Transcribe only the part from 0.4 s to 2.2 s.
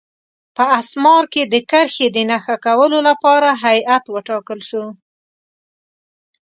په اسمار کې د کرښې د